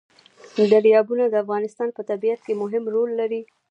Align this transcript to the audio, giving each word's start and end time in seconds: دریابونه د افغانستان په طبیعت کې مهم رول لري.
دریابونه 0.71 1.23
د 1.29 1.33
افغانستان 1.43 1.89
په 1.93 2.01
طبیعت 2.09 2.39
کې 2.45 2.53
مهم 2.61 2.83
رول 2.93 3.09
لري. 3.19 3.41